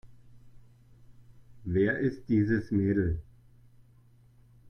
[1.63, 3.21] Wer ist dieses Mädel?